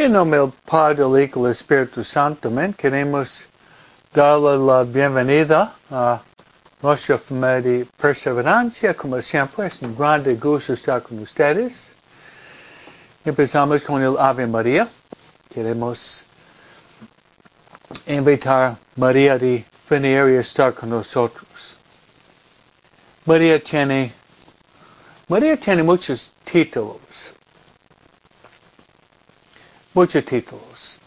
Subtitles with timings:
[0.00, 2.72] En nombre del Padre, del Hijo y del Espíritu Santo, amén.
[2.72, 3.44] Queremos
[4.14, 6.22] darle la bienvenida a
[6.80, 8.94] nuestra familia de perseverancia.
[8.94, 11.92] Como siempre, es un grande gusto estar con ustedes.
[13.26, 14.88] Empezamos con el Ave María.
[15.50, 16.24] Queremos
[18.06, 21.46] invitar a María de venir y estar con nosotros.
[23.26, 24.14] María tiene,
[25.28, 27.00] María tiene muchos títulos.
[29.92, 30.98] Muchos títulos.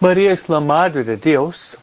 [0.00, 1.78] María es la Madre de Dios.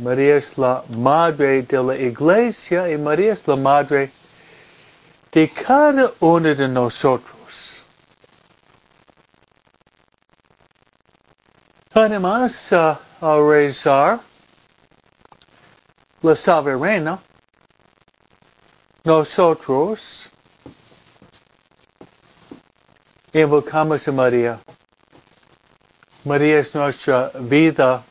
[0.00, 4.10] María es la Madre de la Iglesia y María es la Madre
[5.30, 7.82] de cada uno de nosotros.
[11.94, 14.20] Además, uh, al rezar
[16.22, 17.18] la soberana,
[19.04, 20.31] nosotros
[23.32, 24.60] invocamos a María.
[26.24, 28.04] María es nuestra vida,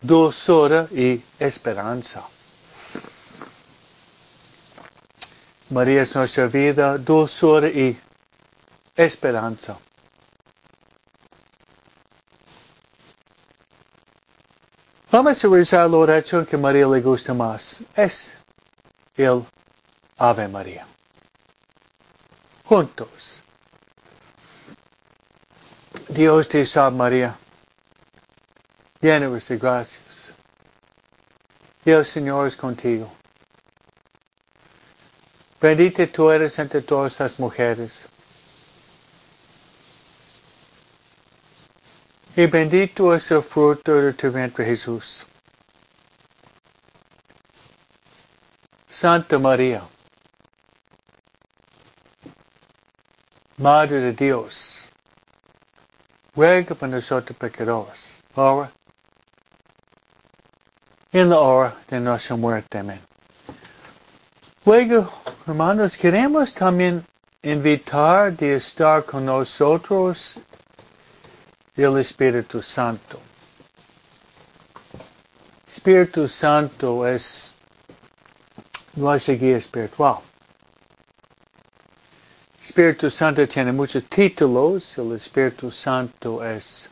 [0.00, 2.22] dulzura y esperanza.
[5.70, 7.98] María es nuestra vida, dulzura y
[8.94, 9.78] esperanza.
[15.10, 17.82] Vamos a rezar la oración que María le gusta más.
[17.96, 18.32] Es
[19.16, 19.44] el
[20.16, 20.86] Ave María.
[22.64, 23.42] Juntos.
[26.12, 27.34] Dios te salve María,
[29.00, 30.34] llena de gracias.
[31.86, 33.10] Y el Señor es contigo.
[35.58, 38.06] Bendita tú eres entre todas las mujeres.
[42.36, 45.26] Y bendito es el fruto de tu vientre Jesús.
[48.88, 49.82] Santa María,
[53.56, 54.81] Madre de Dios,
[56.34, 57.98] ruega por nosotros pecadores,
[58.34, 58.70] ahora
[61.12, 62.78] en la hora de nuestra muerte.
[62.78, 63.00] Amén.
[64.64, 65.12] Luego,
[65.46, 67.04] hermanos, queremos también
[67.42, 70.40] invitar de estar con nosotros
[71.76, 73.20] el Espíritu Santo.
[75.66, 77.54] Espíritu Santo es
[78.94, 80.18] nuestra guía espiritual.
[82.72, 84.96] Espíritu Santo tiene muchos títulos.
[84.96, 86.88] El Espíritu Santo es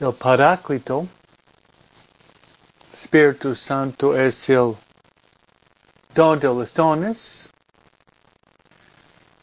[0.00, 1.06] el Paráclito.
[2.92, 4.76] Espíritu Santo es el
[6.12, 7.48] don de los dones.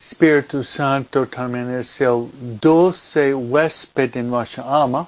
[0.02, 5.08] Espíritu Santo también es el dulce huésped en nuestra alma.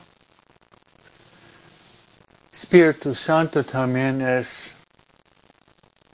[2.53, 4.71] Espíritu Santo también es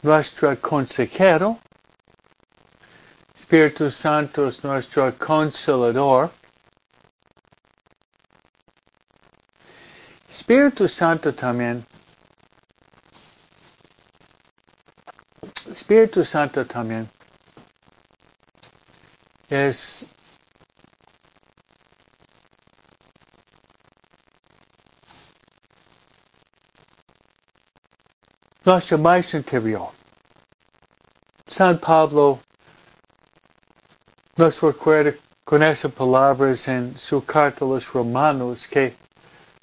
[0.02, 1.60] nuestro consejero.
[3.46, 6.32] Espíritu Santo es nuestro consolador.
[10.28, 11.86] Espíritu Santo también.
[15.72, 17.08] Espíritu Santo también
[19.48, 20.08] es
[28.66, 29.92] nuestro maestro interior.
[31.46, 32.40] San Pablo
[34.38, 35.14] nos recuerda
[35.44, 38.94] con esas palabras en su carta los romanos que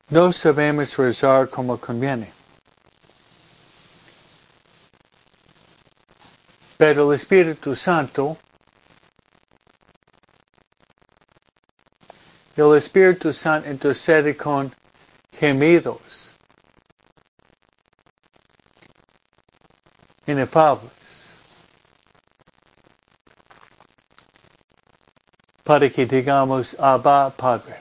[0.08, 2.32] no sabemos rezar como conviene.
[6.78, 8.36] Pero el Espíritu Santo
[12.54, 14.70] El Espíritu Santo intercede con
[15.32, 16.30] gemidos
[20.26, 21.01] inefables
[25.64, 27.80] para que digamos Abba Padre.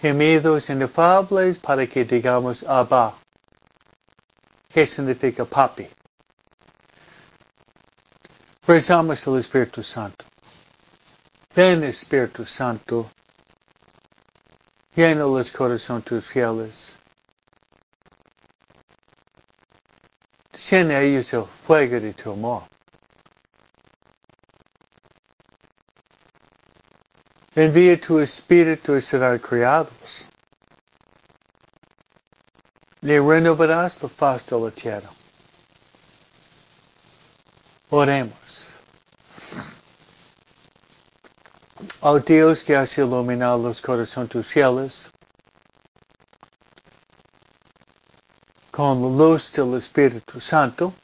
[0.00, 3.14] Gemidos inefables para que digamos Abba.
[4.72, 5.88] ¿Qué significa papi?
[8.66, 10.24] Rezamos el Espíritu Santo.
[11.54, 13.10] Ven Espíritu Santo,
[14.96, 16.96] llena los corazones tus fieles.
[20.50, 22.62] Tiene ellos el fuego de tu amor.
[27.54, 30.24] Envía tu Espíritu y serán criados.
[33.02, 35.10] Le renovarás la faz de la tierra.
[37.90, 38.66] Oremos.
[42.00, 45.10] Oh Dios que has iluminado los corazones tus fieles
[48.72, 50.94] con la luz del Espíritu Santo,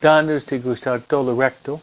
[0.00, 1.80] danos de gustar todo recto,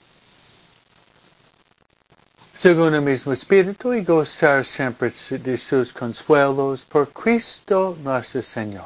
[2.63, 8.85] según el mismo Espíritu, y gozar siempre de sus consuelos por Cristo nuestro Señor.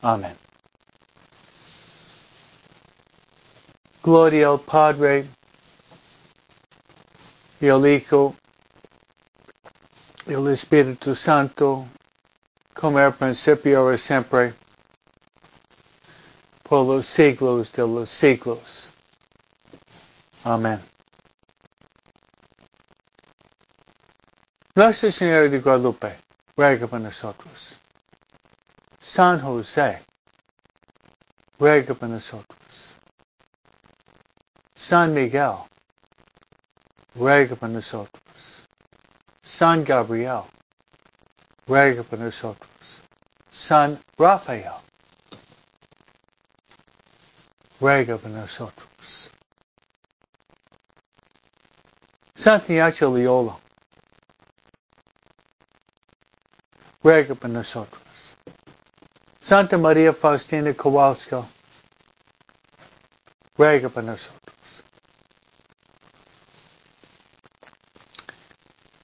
[0.00, 0.36] Amén.
[4.00, 5.26] Gloria al Padre,
[7.60, 8.36] y al Hijo,
[10.28, 11.88] y al Espíritu Santo,
[12.74, 14.54] como era principio, ahora siempre,
[16.62, 18.88] por los siglos de los siglos.
[20.44, 20.80] Amén.
[24.80, 26.16] Nuestra Señora de Guadalupe,
[26.56, 27.76] ruega por nosotros.
[28.98, 30.02] San José,
[31.58, 32.96] ruega por nosotros.
[34.74, 35.58] San Miguel,
[37.14, 38.22] ruega por nosotros.
[39.42, 40.44] San Gabriel,
[41.66, 42.70] ruega por nosotros.
[43.50, 44.80] San Rafael,
[47.78, 49.30] ruega por nosotros.
[52.34, 53.58] Santiago Loyola,
[57.02, 58.00] ruega por nosotros.
[59.40, 61.44] Santa María Faustina Kowalska,
[63.56, 64.40] ruega por nosotros.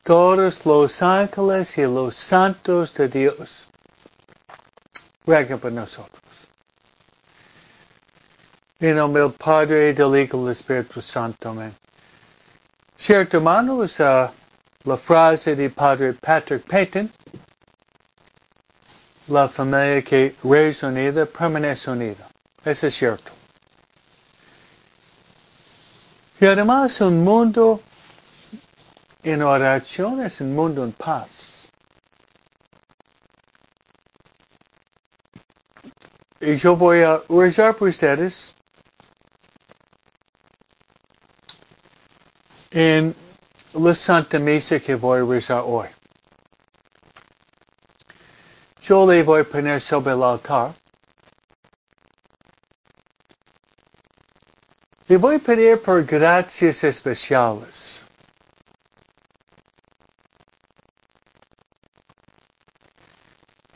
[0.02, 3.66] Todos los ángeles y los santos de Dios,
[5.26, 6.22] ruega por nosotros.
[8.78, 11.48] En nombre del Padre, del Hijo y del Espíritu Santo.
[11.48, 11.74] Amén.
[12.98, 14.28] Cierto, hermanos, uh,
[14.84, 17.10] la frase de Padre Patrick Payton,
[19.28, 22.28] la familia que es unida permanece unida.
[22.64, 23.32] Eso es cierto.
[26.40, 27.80] Y además un mundo
[29.22, 31.68] en oración es un mundo en paz.
[36.40, 38.54] Y yo voy a rezar por ustedes
[42.70, 43.14] en
[43.72, 45.95] la Santa Misa que voy a rezar hoy.
[48.88, 50.72] Yo le voy a poner sobre el altar.
[55.08, 58.04] Le voy a pedir por gracias especiales.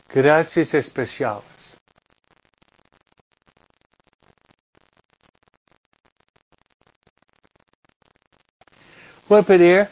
[0.07, 1.43] Gracias especiales.
[9.27, 9.89] Voy a pedir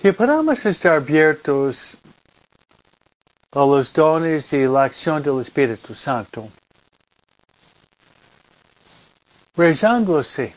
[0.00, 1.98] que podamos estar abiertos
[3.54, 6.48] a los dones y la acción del Espíritu Santo.
[9.56, 10.52] Rezando así.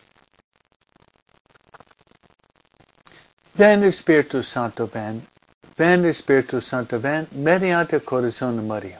[3.53, 5.27] Ven Espíritu Santo, ven.
[5.77, 8.99] Ven Espíritu Santo, ven mediante el corazón de María.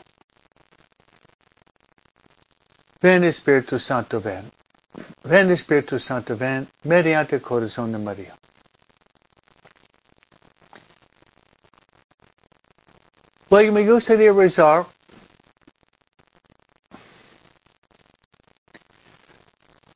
[3.02, 4.52] Ven Espíritu Santo, ven.
[5.24, 8.36] Ven Espíritu Santo, ven mediante el corazón de María.
[13.58, 14.86] Luego me gustaría rezar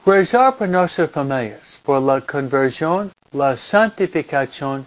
[0.03, 4.83] rezar por nuestras familias, por la conversión, la santificación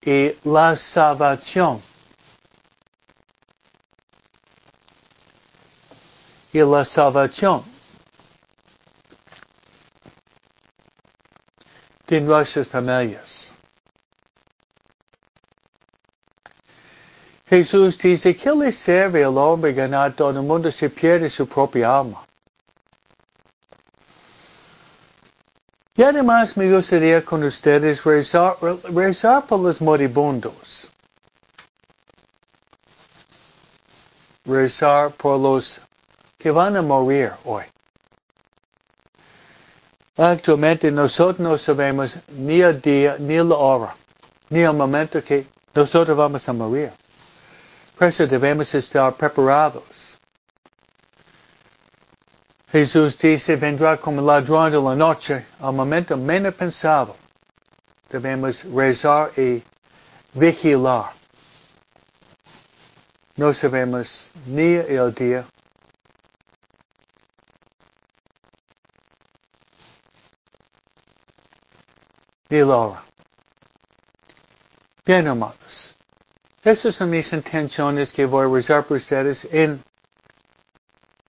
[0.00, 1.82] y la salvación.
[6.52, 7.64] Y la salvación
[12.06, 13.45] de nuestras familias.
[17.56, 22.00] Jesús dice, ¿qué le sirve al hombre ganar todo el mundo si pierde su propia
[22.00, 22.22] alma?
[25.96, 28.56] Y además me gustaría con ustedes rezar,
[28.92, 30.90] rezar por los moribundos.
[34.44, 35.80] Rezar por los
[36.36, 37.64] que van a morir hoy.
[40.18, 43.96] Actualmente nosotros no sabemos ni el día, ni la hora,
[44.50, 46.92] ni el momento que nosotros vamos a morir.
[47.98, 50.18] Debemos estar preparados.
[52.70, 57.16] Jesús dice, vendrá como ladrón de la noche al momento menos pensado.
[58.10, 59.62] Debemos rezar y
[60.34, 61.12] vigilar.
[63.36, 65.46] No sabemos ni el día
[72.50, 73.02] ni la hora.
[75.04, 75.95] Bien, hermanos.
[76.66, 79.80] Esas son mis intenciones que voy a rezar por ustedes en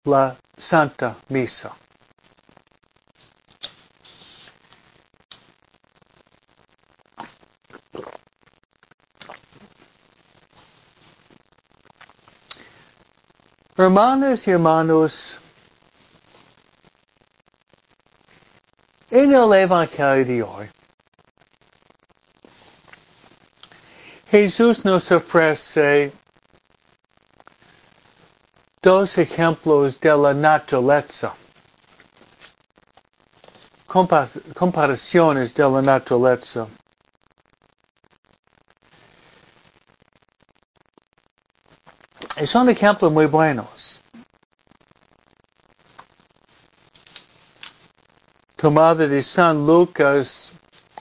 [0.03, 1.75] la Santa Misa.
[13.77, 15.39] Hermanas y hermanos,
[19.12, 20.70] En el Evangelio de hoy,
[24.44, 26.12] Jesús nos ofrece
[28.84, 31.34] dos ejemplos de la naturaleza,
[34.53, 36.67] comparaciones de la naturaleza.
[42.46, 44.00] Son ejemplos muy buenos.
[48.56, 50.51] Tomado de San Lucas,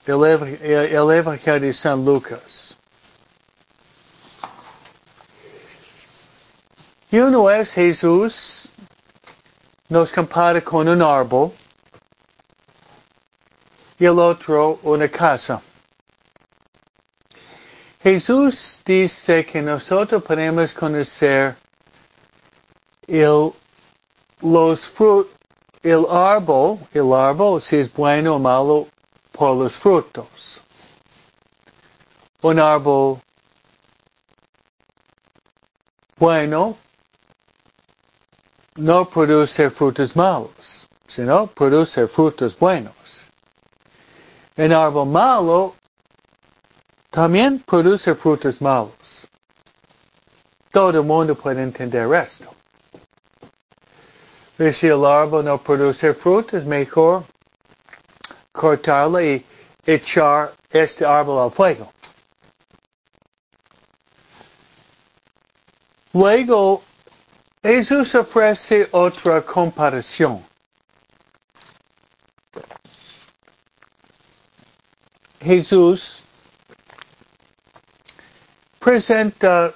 [0.07, 2.76] el, Evangelio de San Lucas.
[7.11, 8.69] Y uno es Jesús,
[9.89, 11.53] nos compara con un árbol
[13.97, 15.63] y el otro una casa.
[18.03, 21.57] Jesús dice que nosotros podemos conocer
[23.07, 23.53] el,
[24.41, 25.33] los frutos,
[25.85, 28.89] el árbol, el árbol si es bueno o malo
[29.31, 30.61] por los frutos.
[32.43, 33.21] Un árbol
[36.19, 36.77] bueno
[38.77, 42.95] no produce frutos malos, sino produce frutos buenos.
[44.57, 45.75] Un árbol malo
[47.11, 49.27] también produce frutos malos.
[50.71, 52.53] Todo el mundo puede entender esto.
[54.73, 57.25] Si el árbol no produce frutos, mejor
[58.53, 59.45] cortarlo y
[59.85, 61.93] echar este árbol al fuego.
[66.15, 66.83] Luego,
[67.67, 70.41] Jesús ofrece otra comparación.
[75.41, 76.23] Jesús
[78.79, 79.75] presenta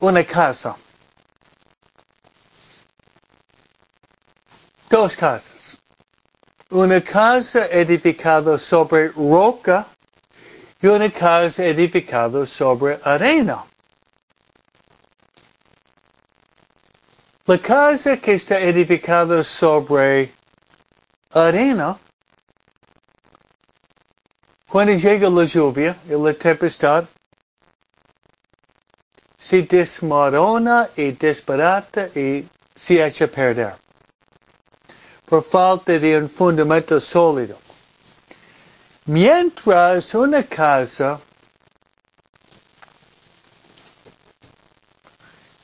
[0.00, 0.76] una casa.
[4.90, 5.78] Dos casas.
[6.68, 9.86] Una casa edificada sobre roca
[10.82, 13.64] y una casa edificada sobre arena.
[17.48, 20.30] La casa que está edificada sobre
[21.32, 21.98] arena,
[24.68, 27.06] cuando llega la lluvia y la tempestad,
[29.38, 33.74] se desmorona y desbarata y se echa a perder.
[35.24, 37.56] Por falta de un fundamento sólido.
[39.06, 41.18] Mientras una casa,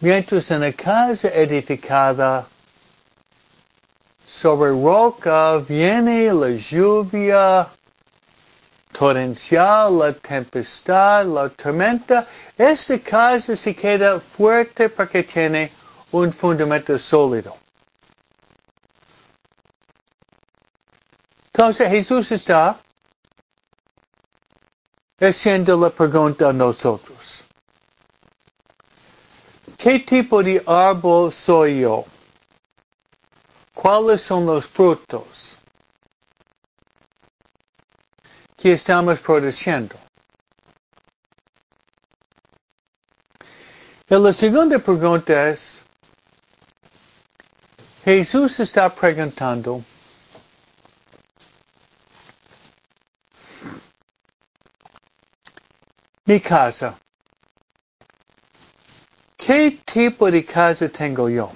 [0.04, 2.46] mientras una casa edificada
[4.26, 7.66] sobre roca viene la lluvia,
[8.92, 12.26] torrencial, la tempestad, la tormenta,
[12.58, 15.72] esta casa se queda fuerte porque tiene
[16.12, 17.56] un fundamento sólido.
[21.46, 22.76] Entonces Jesús está
[25.18, 27.13] haciendo la pregunta a nosotros.
[29.84, 32.06] ¿Qué tipo de árbol soy yo?
[33.74, 35.58] ¿Cuáles son los frutos?
[38.56, 39.94] que estamos produciendo.
[44.08, 45.82] Y la segunda pregunta es,
[48.06, 49.84] Jesús está preguntando,
[56.24, 56.96] mi casa,
[59.46, 61.50] ¿qué tipo de casa tengo yo?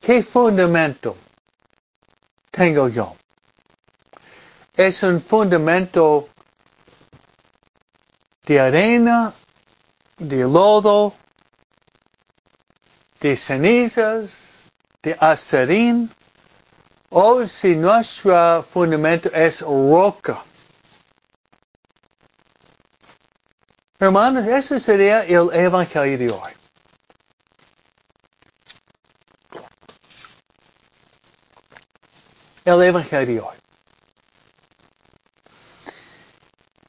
[0.00, 1.16] ¿Qué fundamento
[2.50, 3.16] tengo yo?
[4.76, 6.28] es un fundamento
[8.44, 9.32] de arena,
[10.18, 11.14] de lodo,
[13.20, 14.68] de cenizas,
[15.02, 16.10] de acerín,
[17.08, 20.44] o si nuestro fundamento es roca.
[23.98, 26.52] Hermanos, ese sería el Evangelio de hoy.
[32.66, 33.56] El Evangelio de hoy.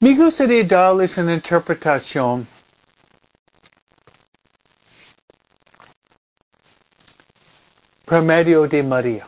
[0.01, 2.45] Me gustaría darles una interpretación
[8.05, 9.27] por medio de María.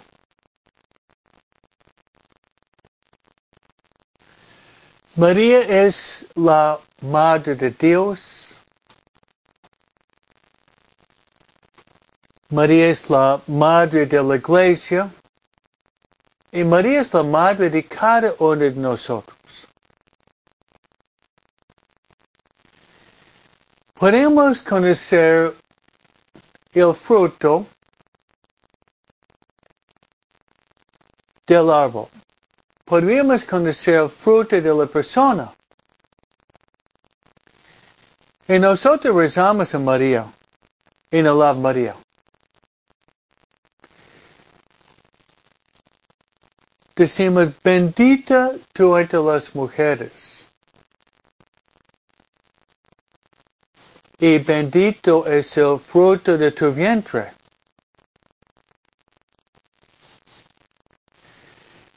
[5.16, 8.58] María es la Madre de Dios.
[12.50, 15.10] María es la Madre de la Iglesia.
[16.52, 19.38] Y María es la Madre de cada uno de nosotros.
[23.94, 25.54] Podemos conocer
[26.74, 27.66] el fruto
[31.46, 32.08] del árbol.
[32.86, 35.54] Podríamos conocer el fruto de la persona.
[38.50, 40.26] Y nosotros rezamos a María,
[41.12, 41.96] en el Ave María.
[46.96, 50.48] Decimos, bendita tú entre las mujeres.
[54.18, 57.32] Y bendito es el fruto de tu vientre.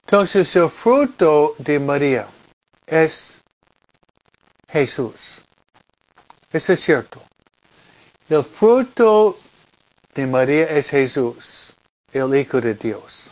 [0.03, 2.27] Entonces el fruto de María
[2.87, 3.41] es
[4.69, 5.43] Jesús.
[6.53, 7.23] Eso es cierto.
[8.29, 9.39] El fruto
[10.15, 11.75] de María es Jesús,
[12.13, 13.31] el Hijo de Dios.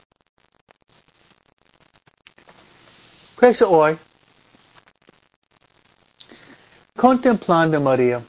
[3.36, 3.98] Por eso hoy,
[6.96, 8.22] contemplando a María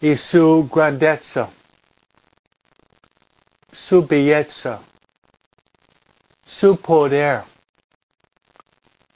[0.00, 1.48] y su grandeza,
[3.70, 4.80] su belleza,
[6.44, 7.44] su poder,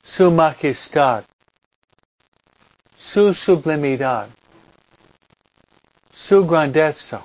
[0.03, 1.25] su majestad,
[3.17, 4.29] su sublimidad,
[6.13, 7.23] su grandeza.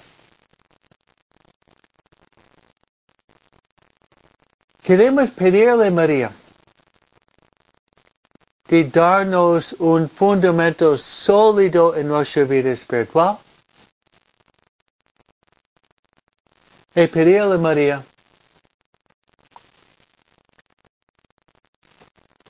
[4.81, 6.31] Queremos pedirle a María
[8.69, 13.37] de darnos un fundamento sólido en nuestra vida espiritual.
[16.95, 18.05] Y pedirle a María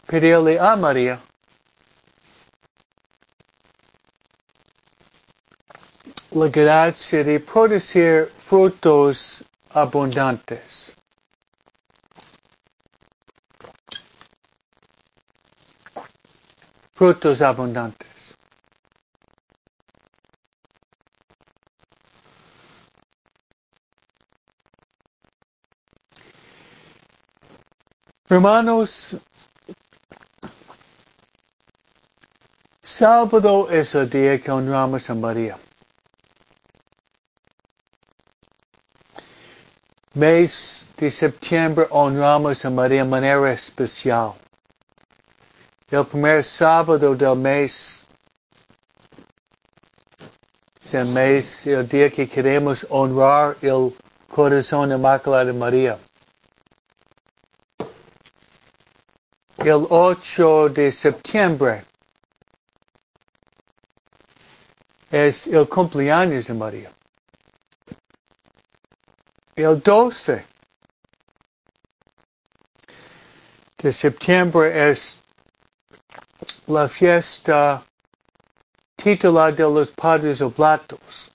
[0.05, 1.19] pedirle a María
[6.41, 10.95] la gracia de producir frutos abundantes.
[16.93, 18.10] Frutos abundantes.
[28.27, 29.17] Hermanos,
[32.82, 35.58] sábado es el día que honramos a María.
[40.21, 44.36] Mes de septiembre honramos a María de manera especial.
[45.89, 48.03] El primer sábado del mes
[50.84, 51.17] es el
[51.73, 53.95] el día que queremos honrar el
[54.29, 55.97] corazón inmaculado de María.
[59.57, 61.84] El 8 de septiembre
[65.10, 66.91] es el cumpleaños de María.
[69.62, 70.43] El 12
[73.78, 75.19] de septiembre es
[76.65, 77.86] la fiesta
[78.95, 81.32] titular de los Padres Oblatos,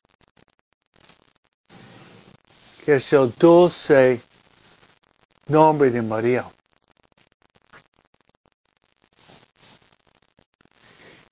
[2.84, 4.20] que es el dulce
[5.46, 6.50] nombre de María.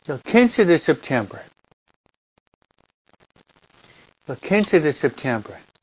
[0.07, 1.41] El 15 de septiembre,
[4.29, 5.74] el 15 de septiembre,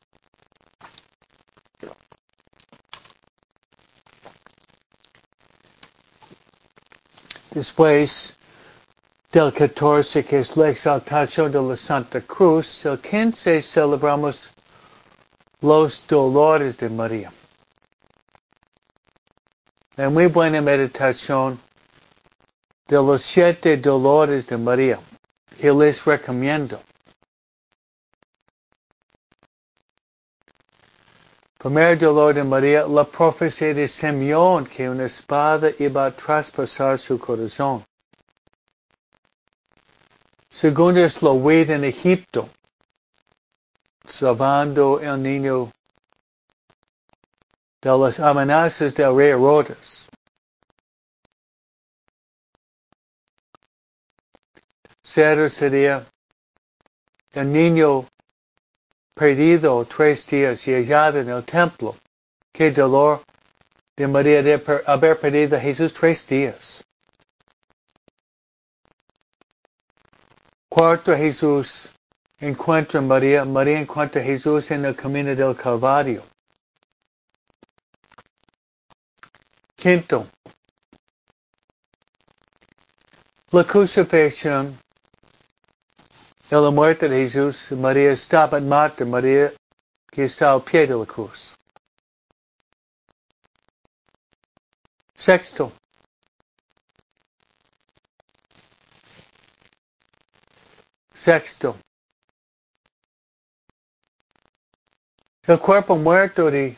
[7.52, 8.38] Después
[9.30, 14.54] del 14, que es la exaltación de la Santa Cruz, el 15 celebramos
[15.60, 17.32] los dolores de María.
[19.98, 21.60] Es muy buena meditación
[22.88, 25.00] de los siete dolores de María,
[25.60, 26.82] que les recomiendo.
[31.62, 37.20] Primer dolor de María, la profecía de Simeón, que una espada iba a traspasar su
[37.20, 37.86] corazón.
[40.50, 42.50] Segundo es la huida en Egipto,
[44.08, 45.72] salvando el niño
[47.80, 50.10] de las amenazas del rey Herodes.
[55.04, 56.08] Tercero sería
[57.34, 58.08] el niño
[59.14, 61.96] perdido tres días y hallado en el templo.
[62.52, 63.22] Qué dolor
[63.96, 66.84] de María de haber perdido a Jesús tres días.
[70.70, 71.90] Cuarto, Jesús
[72.40, 73.46] encuentra a María.
[73.46, 76.24] María encuentra a Jesús en el camino del Calvario.
[79.76, 80.28] Quinto,
[83.52, 84.78] la crucifixión
[86.52, 89.54] en la muerte de Jesús, María estaba en Marte, María
[90.12, 91.56] que está al pie de la cruz.
[95.16, 95.72] Sexto.
[101.14, 101.78] Sexto.
[105.44, 106.76] El cuerpo muerto de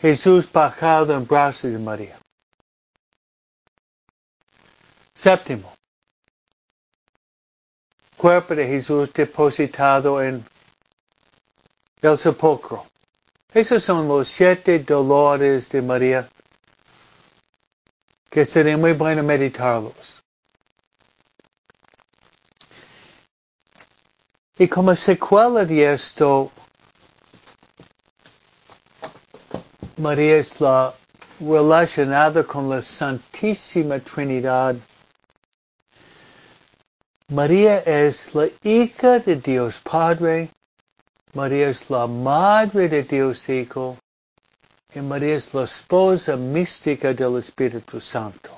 [0.00, 2.18] Jesús bajado en brazos de María.
[5.14, 5.75] Séptimo,
[8.16, 10.44] cuerpo de Jesús depositado en
[12.02, 12.84] el sepulcro.
[13.52, 16.28] Esos son los siete dolores de María
[18.30, 20.22] que sería muy bueno meditarlos.
[24.58, 26.50] Y como secuela de esto,
[29.96, 30.94] María es la
[31.40, 34.76] relacionada con la Santísima Trinidad.
[37.28, 40.48] María es la hija de Dios Padre,
[41.34, 43.98] María es la madre de Dios Hijo
[44.94, 48.50] y María es la esposa mística del Espíritu Santo.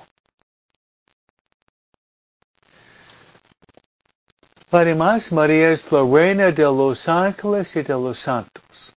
[4.71, 8.93] Además, María es la reina de los ángeles y de los santos.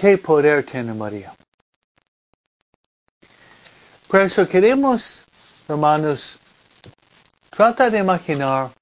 [0.00, 1.34] ¿Qué poder tiene María?
[4.08, 5.27] Por eso queremos,
[5.68, 6.38] hermanos,
[7.50, 8.72] trata de imaginar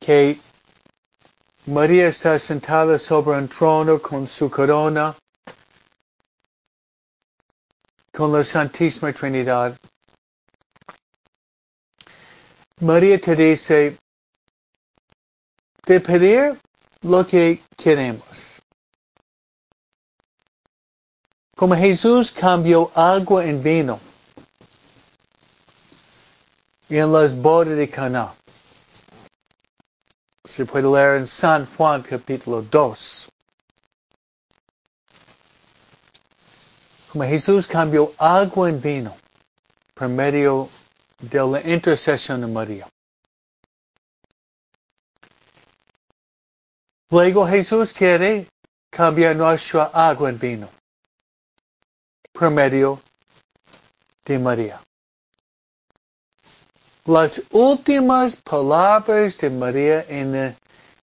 [0.00, 0.38] que
[1.66, 5.16] María está sentada sobre un trono con su corona,
[8.12, 9.76] con la Santísima Trinidad.
[12.80, 13.98] María te dice,
[15.84, 16.60] de pedir
[17.02, 18.57] lo que queremos.
[21.58, 23.98] Como Jesús cambió agua en vino
[26.88, 28.32] en las bodas de Cana.
[30.44, 33.28] Se puede leer en San Juan capítulo 2.
[37.10, 39.16] Como Jesús cambió agua en vino
[39.94, 40.68] por medio
[41.18, 42.86] de la intercesión de María.
[47.10, 48.46] Luego Jesús quiere
[48.90, 50.77] cambiar nuestra agua en vino
[52.38, 53.00] por medio
[54.24, 54.80] de María.
[57.04, 60.56] Las últimas palabras de María en,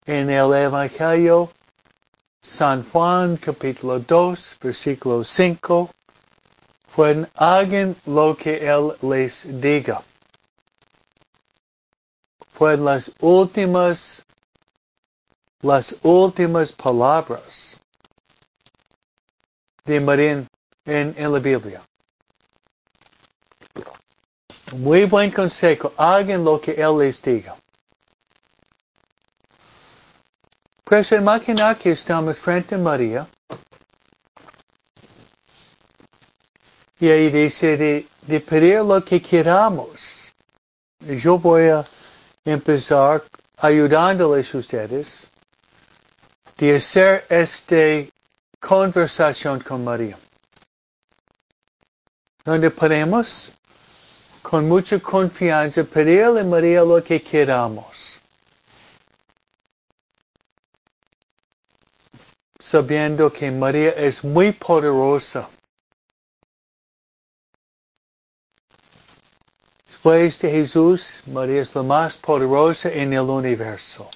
[0.06, 1.50] el Evangelio,
[2.40, 5.90] San Juan capítulo 2, versículo 5,
[6.88, 10.02] fueron hagan lo que Él les diga.
[12.52, 14.24] Fueron las últimas
[15.62, 17.76] las últimas palabras
[19.86, 20.46] de María
[20.84, 21.82] en, la Biblia.
[24.72, 27.56] Muy buen consejo, hagan lo que Él les diga.
[30.84, 33.26] Pues imaginar que estamos frente a María
[37.00, 40.32] y ahí dice de, de pedir lo que queramos.
[41.00, 41.84] Yo voy a
[42.44, 43.22] empezar
[43.58, 45.30] ayudándoles ustedes
[46.56, 48.10] de hacer esta
[48.60, 50.18] conversación con María.
[52.44, 53.52] Donde podemos,
[54.42, 58.20] con mucha confianza, pedirle a María lo que queramos.
[62.58, 65.48] Sabiendo que María es muy poderosa.
[69.86, 74.10] Después de Jesús, María es la más poderosa en el universo.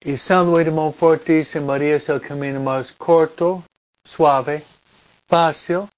[0.00, 3.64] Y San Luis de Montfort dice, María es el camino más corto,
[4.04, 4.62] suave,
[5.26, 5.88] fácil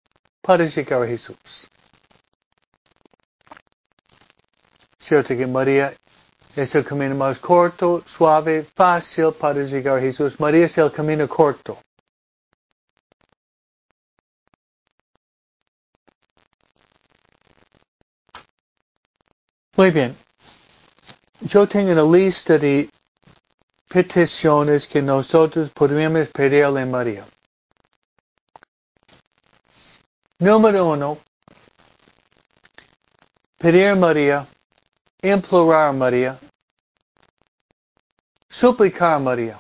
[0.41, 1.37] para llegar a Jesús.
[4.99, 5.93] Cierto que María
[6.57, 10.41] es el camino más corto, suave, fácil para llegar a Jesús.
[10.41, 11.79] María es el camino corto.
[19.77, 20.17] Muy bien.
[21.41, 22.89] Yo tengo una lista de
[23.91, 27.27] peticiones que nosotros podríamos pedirle a María.
[30.39, 31.19] Número uno,
[33.59, 34.47] pedir a María,
[35.21, 36.39] implorar a María,
[38.49, 39.59] suplicar a María.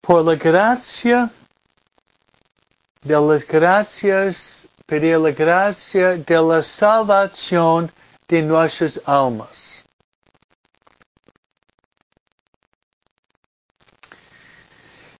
[0.00, 1.30] Por la gracia
[3.02, 7.90] de las gracias pedir la gracia de la salvación
[8.28, 9.82] de nuestras almas.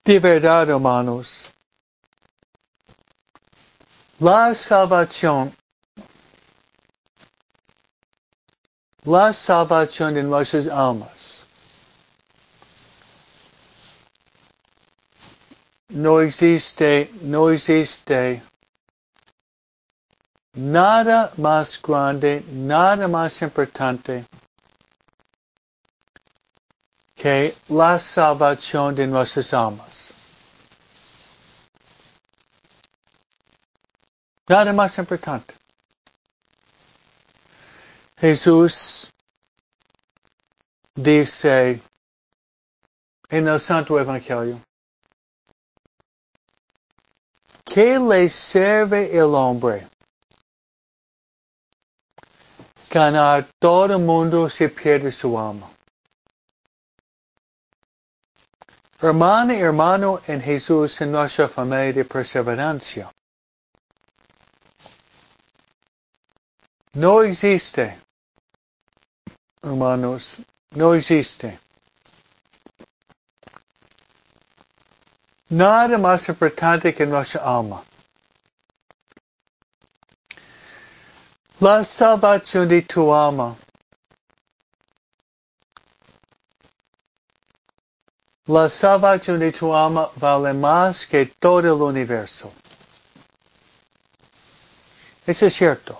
[0.04, 1.48] De verdad, hermanos,
[4.18, 5.54] la salvación,
[9.04, 11.42] la salvación de nuestras almas
[15.92, 18.42] no existe, no existe
[20.54, 24.24] nada más grande, nada más importante
[27.14, 30.12] que la salvación de nuestras almas.
[34.48, 35.54] Nada más importante.
[38.18, 39.10] Jesús
[40.94, 41.80] dice
[43.30, 44.60] en el Santo Evangelio,
[47.64, 49.91] ¿qué le sirve el hombre?
[52.92, 55.70] Ganar todo el mundo si pierde su alma.
[59.00, 63.10] Hermana y hermano en Jesús en nuestra familia de perseverancia.
[66.92, 67.98] No existe,
[69.62, 70.36] hermanos,
[70.72, 71.58] no existe.
[75.48, 77.82] Nada más importante que nuestra alma.
[81.62, 83.56] La salvación de tu alma
[88.48, 92.52] La salvación de tu alma vale más que todo el universo.
[95.24, 95.96] Eso es cierto.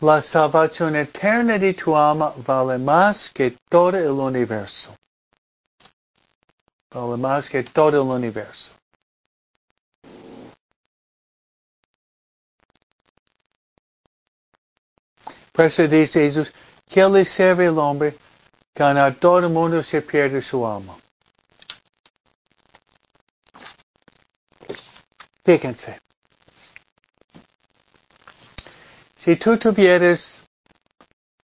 [0.00, 4.96] La salvación eterna de tu alma vale más que todo el universo.
[6.90, 8.72] Vale más que todo el universo.
[15.52, 16.52] Por eso dice Jesús,
[16.88, 18.16] ¿qué le sirve el hombre
[18.74, 20.96] ganar todo el mundo se pierde su alma.
[25.44, 26.00] Fíjense.
[29.16, 30.42] Si tú tuvieras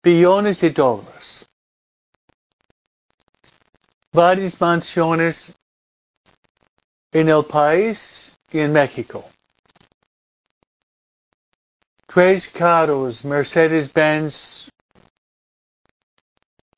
[0.02, 1.46] billones de dólares,
[4.12, 5.54] varias mansiones
[7.12, 9.28] en el país y en México,
[12.08, 14.70] tres carros Mercedes-Benz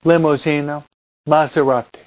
[0.04, 0.84] limusina,
[1.26, 2.00] Maserati.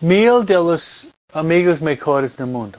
[0.00, 2.78] Mil de los amigos mejores del mundo.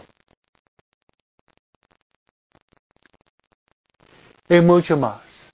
[4.47, 5.51] Y mucho más.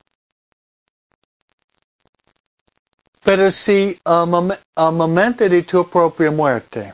[3.23, 6.93] Pero si al, mom al momento de tu propia muerte,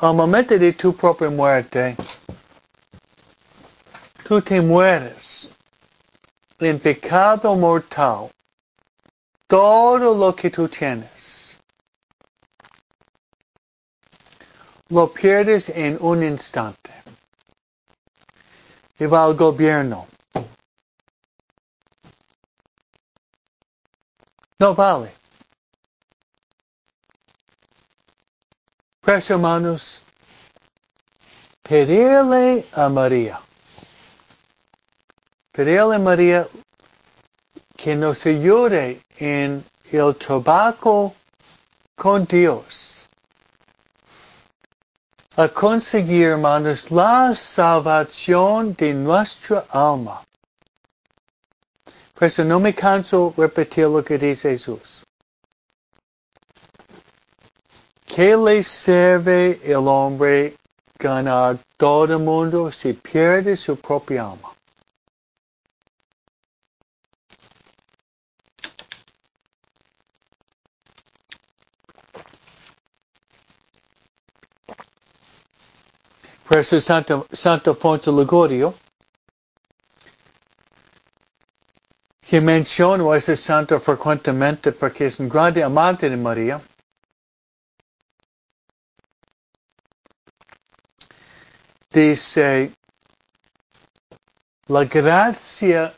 [0.00, 1.94] al momento de tu propia muerte,
[4.24, 5.50] tú te mueres
[6.58, 8.30] en pecado mortal
[9.46, 11.58] todo lo que tú tienes.
[14.88, 16.90] Lo pierdes en un instante.
[18.98, 20.06] Y va al gobierno.
[24.58, 25.19] No vale.
[29.10, 30.02] Pues hermanos,
[31.64, 33.40] pedirle a María
[35.50, 36.46] Pedirle a María
[37.76, 41.12] que nos ayude en el trabajo
[41.96, 43.08] con Dios
[45.34, 50.22] a conseguir, hermanos, la salvación de nuestra alma.
[52.14, 54.99] Por no me canso repetir lo que dice Jesús.
[58.14, 60.56] ¿Qué le sirve el hombre
[60.98, 64.50] ganar todo el mundo si pierde su propia alma?
[76.48, 78.74] Por eso Santo, Santo Ponce Ligorio,
[82.28, 86.60] que mencionó a ese santo frecuentemente porque es un grande amante de María.
[91.90, 92.72] Dice,
[94.68, 95.92] la gracia,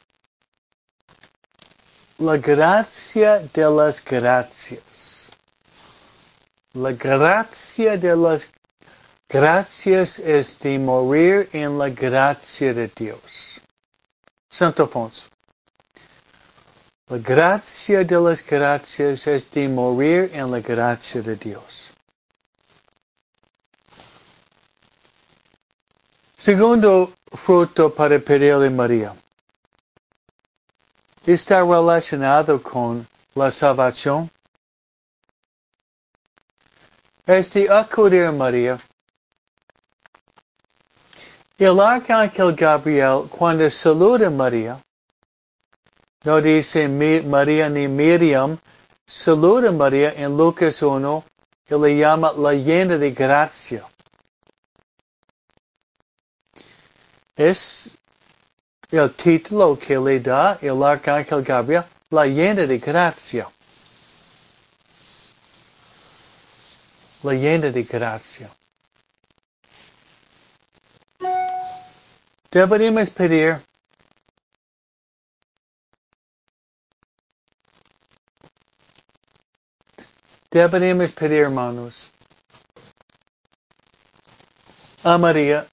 [2.19, 5.31] la gracia de las gracias,
[6.73, 8.51] la gracia de las
[9.33, 13.63] Gracias es de morir en la gracia de Dios.
[14.51, 15.27] Santo Afonso.
[17.09, 21.92] La gracia de las gracias es de morir en la gracia de Dios.
[26.43, 29.15] Segundo fruto para pedirle María.
[31.25, 34.29] Está relacionado con la salvación.
[37.25, 38.77] Es de acudir a María
[41.59, 44.83] el arcángel Gabriel, cuando saluda a María,
[46.25, 48.59] no dice María ni Miriam,
[49.07, 51.25] saluda a María en Lucas 1
[51.71, 53.85] y le llama la llena de gracia.
[57.37, 57.91] Es
[58.91, 63.49] el título que le da el arcángel Gabriel, la llena de gracia.
[67.23, 68.51] La llena de gracia.
[72.51, 73.63] Deberíamos pedir
[80.53, 82.11] Deberíamos pedir, hermanos,
[85.03, 85.67] a María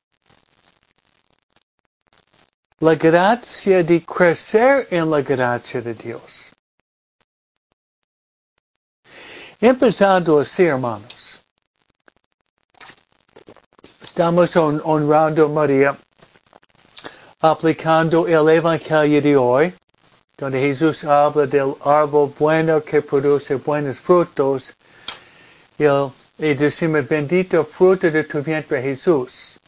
[2.79, 6.51] la gracia de crecer en la gracia de Dios.
[9.59, 11.41] Empezando así, hermanos.
[14.01, 15.97] Estamos honrando a María,
[17.41, 19.73] aplicando el Evangelio de hoy
[20.39, 24.73] donde Jesús habla del árbol bueno que produce buenos frutos,
[25.77, 29.59] y, y decimos, bendito fruto de tu vientre Jesús.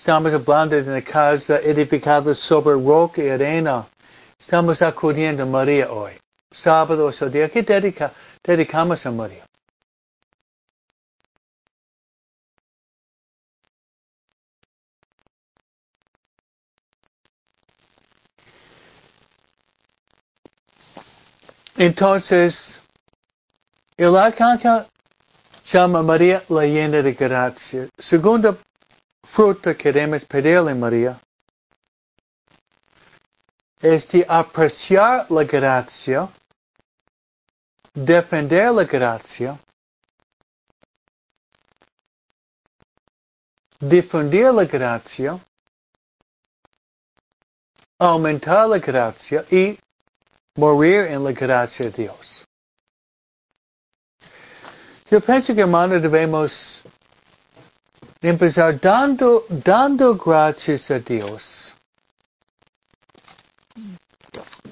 [0.00, 3.86] Estamos hablando de una casa edificada sobre roca y arena.
[4.38, 6.12] Estamos acudiendo a María hoy.
[6.50, 8.10] Sábado o día que dedica,
[8.42, 9.44] dedicamos a María.
[21.76, 22.82] Entonces,
[23.98, 24.86] el arcángel
[25.70, 27.86] llama a María la llena de gracia.
[27.98, 28.56] Segunda
[29.30, 31.20] fruta que queremos pedirle María
[33.80, 36.28] es de apreciar la gracia,
[37.94, 39.58] defender la gracia,
[43.78, 45.38] difundir la gracia,
[47.98, 49.78] aumentar la gracia y
[50.56, 52.44] morir en la gracia de Dios.
[55.10, 56.82] Yo pienso que hermano debemos
[58.22, 61.72] empezar dando, dando gracias a Dios.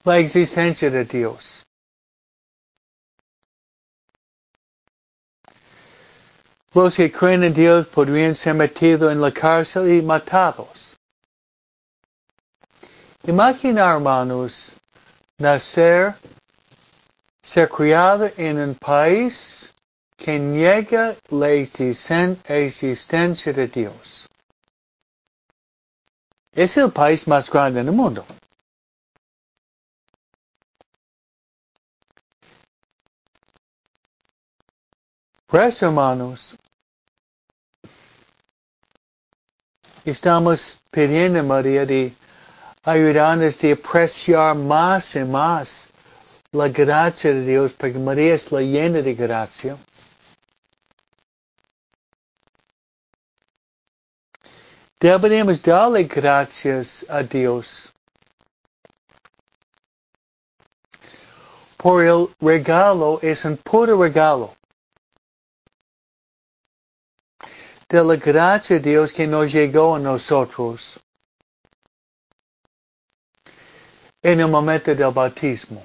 [0.04, 1.66] la existencia de Dios.
[6.72, 10.96] Los que creen en Dios podrían ser metidos en la cárcel y matados.
[13.24, 14.76] Imagina, hermanos,
[15.38, 16.14] nacer,
[17.42, 19.74] ser criado en un país
[20.16, 24.28] que niega la existencia de Dios.
[26.52, 28.24] Es el país más grande en el mundo.
[35.50, 36.54] Pues, hermanos,
[40.04, 42.12] estamos pidiendo a María de
[42.84, 45.90] ayudarnos a apreciar más y más
[46.52, 49.76] la gracia de Dios, porque María es la llena de gracia.
[55.00, 57.92] Deberíamos darle gracias a Dios
[61.76, 64.59] por el regalo, es un puro regalo.
[67.90, 70.98] De la gracia de Dios que nos llegó a nosotros
[74.22, 75.84] en el momento del bautismo.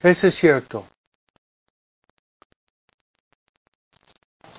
[0.00, 0.86] Eso es cierto.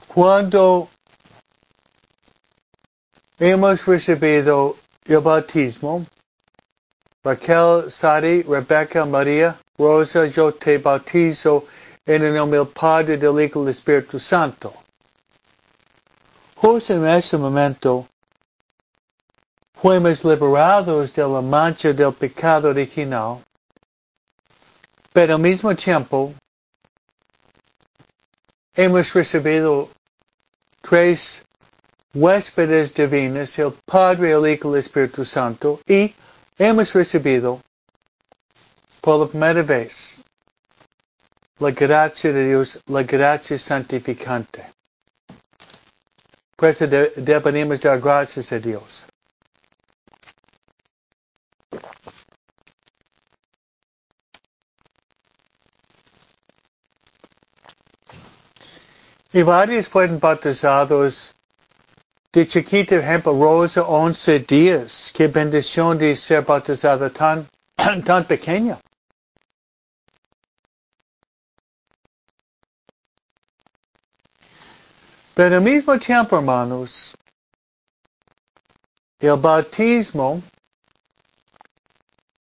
[0.07, 0.89] Cuando
[3.37, 6.05] hemos recibido el bautismo.
[7.23, 11.65] Raquel, Sari, Rebecca, María, Rosa, yo te bautizo
[12.05, 14.73] el nombre del Padre, del Hijo y del Espíritu Santo.
[16.55, 18.07] Justo en momento,
[19.73, 23.43] fuimos liberados de mancha del pecado original,
[25.11, 26.33] pero al mismo tiempo,
[28.75, 29.89] hemos recibido
[30.81, 31.43] tres
[32.13, 36.13] huéspedes divinos, el Padre, el Hijo y el Espíritu Santo, y
[36.57, 37.61] hemos recibido
[39.01, 40.14] por la primera vez
[41.59, 44.63] la gracia de Dios, la gracia santificante.
[46.55, 49.05] Por eso debemos dar gracias a Dios.
[59.31, 61.33] Y varios fueron bautizados
[62.31, 65.11] de chiquita, ejemplo, Rosa, 11 días.
[65.13, 67.45] Qué bendición de ser bautizada tan,
[68.05, 68.77] tan pequeña.
[75.35, 77.13] Pero al mismo tiempo, hermanos,
[79.19, 80.41] el bautismo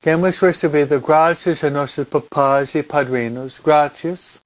[0.01, 4.41] que hemos recibido gracias a nuestros papás y padrinos, gracias.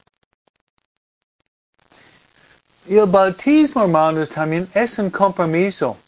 [2.89, 5.99] El bautismo, hermanos, también es un compromiso.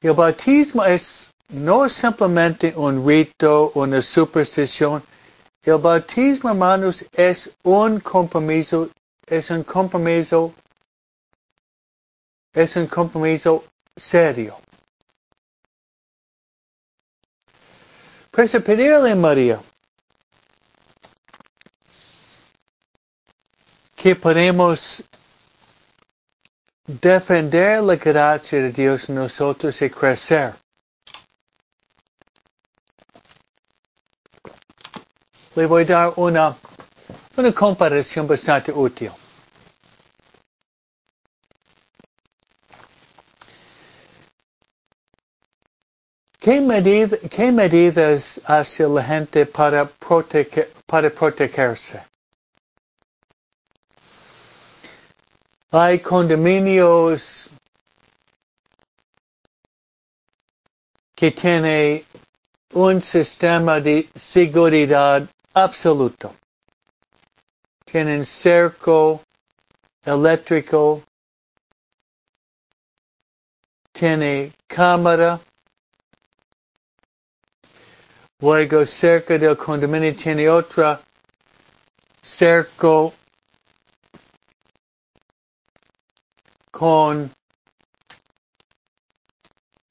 [0.00, 5.02] El bautismo es no simplemente un rito, una superstición,
[5.68, 8.90] el bautismo, hermanos, es un compromiso,
[9.26, 10.54] es un compromiso,
[12.52, 13.64] es un compromiso
[13.96, 14.56] serio.
[18.30, 19.60] Pues pedirle María
[23.96, 25.02] que podemos
[26.86, 30.54] defender la gracia de Dios en nosotros y crecer.
[35.58, 36.56] Le voy a dar una,
[37.36, 39.10] una comparación bastante útil.
[46.38, 52.00] ¿Qué, ¿Qué, medidas hace la gente para, proteger, para protegerse?
[55.72, 57.50] Hay condominios
[61.16, 62.04] que tienen
[62.74, 65.28] un sistema de seguridad
[65.64, 66.34] absoluto.
[67.84, 69.22] Tienen cerco
[70.04, 71.02] eléctrico,
[73.92, 75.40] tiene cámara,
[78.40, 81.00] luego cerca del condominio tiene otra
[82.22, 83.14] cerco
[86.70, 87.30] con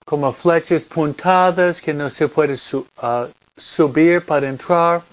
[0.06, 5.04] como flechas puntadas que no se puede uh, subir para entrar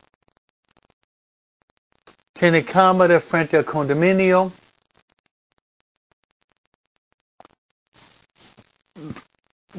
[2.35, 4.51] tiene cámara frente al condominio.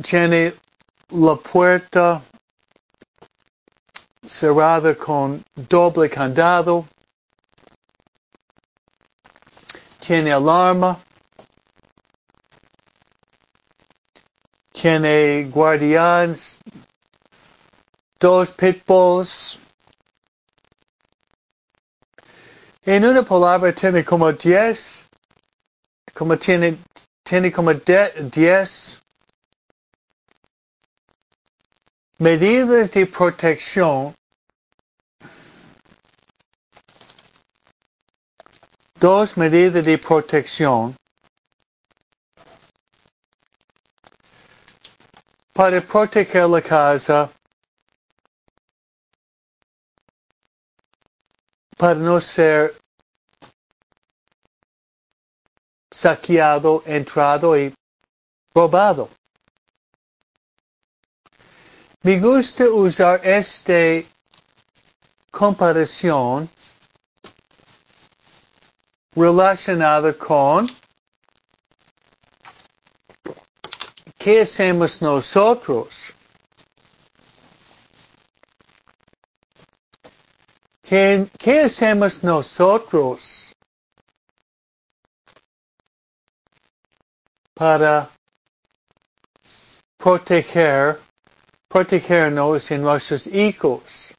[0.02, 0.56] Tiene
[1.10, 2.22] la puerta
[4.26, 6.86] cerrada con doble candado.
[10.00, 10.98] Tiene alarma.
[14.72, 16.58] Tiene guardianes.
[18.18, 19.60] Dos pitbulls.
[22.88, 25.08] En una palabra tiene como 10,
[26.14, 26.78] como tiene,
[27.24, 29.02] tiene como 10
[32.20, 34.14] medidas de protección
[39.00, 40.96] dos medidas de protección
[45.54, 47.32] para proteger la casa
[51.78, 52.76] para no ser
[55.92, 57.74] saqueado, entrado y
[58.54, 59.10] robado.
[62.02, 64.08] Me gusta usar esta
[65.32, 66.48] comparación
[69.16, 70.68] relacionada con
[74.18, 76.05] qué hacemos nosotros
[80.88, 83.52] que, ¿qué hacemos nosotros
[87.54, 88.10] para
[89.98, 91.00] proteger,
[91.68, 94.14] protegernos en nuestros hijos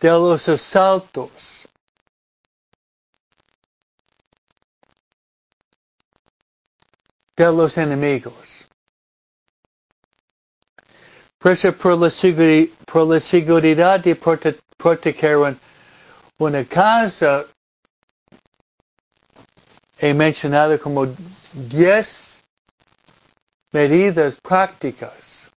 [0.00, 1.54] de los asaltos?
[7.38, 8.68] de los enemigos.
[11.38, 12.10] Por eso, por la,
[13.20, 15.36] seguridad de prote- proteger
[16.38, 17.44] una casa,
[19.98, 21.06] he mencionado como
[21.52, 22.42] 10
[23.72, 25.48] medidas prácticas.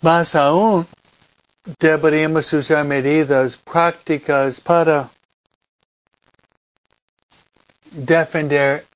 [0.00, 0.86] Más aún,
[1.80, 5.10] deberíamos usar medidas prácticas para
[7.90, 8.86] defender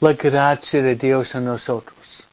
[0.00, 2.26] la gracia de Dios en nosotros.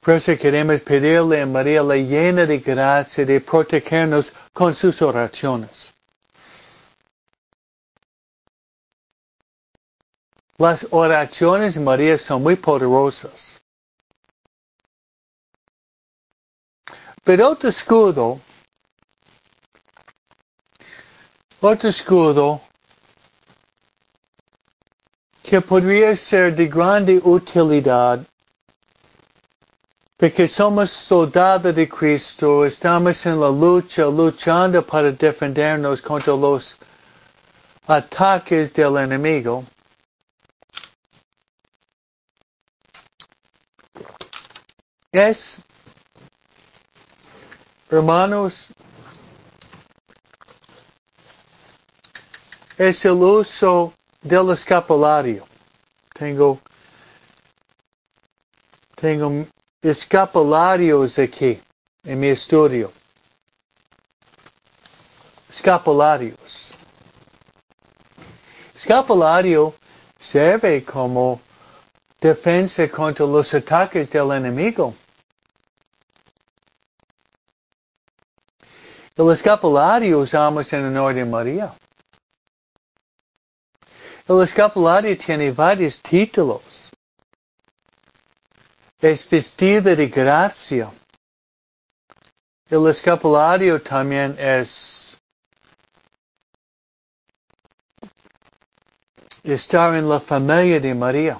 [0.00, 5.94] Por eso queremos pedirle a María la llena de gracia de protegernos con sus oraciones.
[10.58, 13.62] Las oraciones de María son muy poderosas.
[17.24, 18.40] Pero otro escudo,
[21.60, 22.60] otro escudo
[25.52, 28.24] que podría ser de grande utilidad
[30.16, 36.78] porque somos soldados de Cristo, estamos en la lucha, luchando para defendernos contra los
[37.86, 39.62] ataques del enemigo.
[45.12, 45.60] Es,
[47.90, 48.68] hermanos,
[52.78, 53.92] es el uso
[54.22, 55.46] del escapulario.
[56.14, 56.60] Tengo,
[58.94, 59.46] tengo
[59.82, 61.60] escapularios aquí
[62.04, 62.92] en mi estudio.
[65.48, 66.72] Escapularios.
[68.74, 69.74] Escapulario
[70.18, 71.40] serve como
[72.20, 74.94] defensa contra los ataques del enemigo.
[79.14, 81.74] El escapulario usamos en honor de María.
[84.32, 86.90] El escapulario tiene varios títulos.
[88.98, 90.90] Es vestido de gracia.
[92.70, 95.20] El escapulario también es
[99.44, 101.38] estar en la familia de María.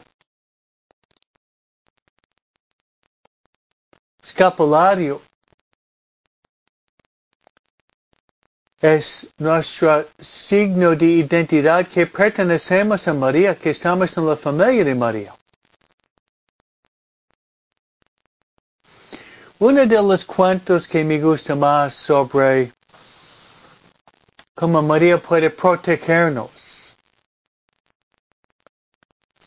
[4.23, 5.23] Escapulario
[8.83, 14.95] es nuestro signo de identidad que pertenecemos a María, que estamos en la familia de
[14.97, 15.35] María.
[19.61, 22.73] Uno de los cuentos que me gusta más sobre
[24.57, 26.97] cómo María puede protegernos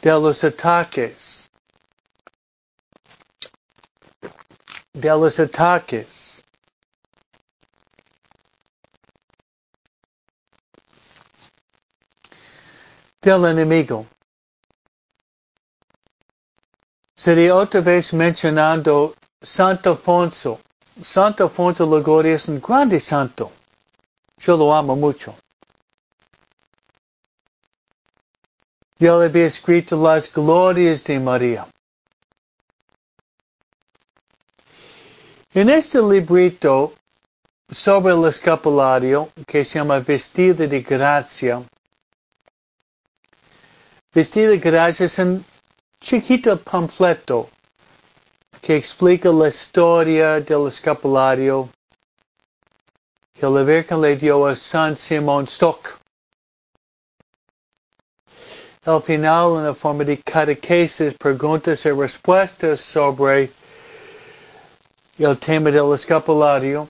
[0.01, 1.49] de los ataques,
[4.93, 6.24] de los ataques.
[13.25, 14.05] Del enemigo.
[17.15, 20.59] Sería otra vez mencionando Santo Afonso.
[21.03, 23.51] Santo Afonso Ligorio es un grande santo.
[24.37, 25.35] Yo lo amo mucho.
[28.99, 31.67] Yo le había escrito las glorias de María.
[35.53, 36.93] En este librito
[37.71, 41.63] sobre el escapulario, que se llama Vestida de Gracia,
[44.15, 45.43] Vestida de Gracia es un
[45.99, 47.49] chiquito panfleto
[48.61, 51.69] que explica la historia del escapulario
[53.33, 55.99] que la Virgen le dio a San Simón Stock.
[58.85, 63.51] Al final, en la forma de catequesis, preguntas y respuestas sobre
[65.17, 66.87] el tema del escapulario.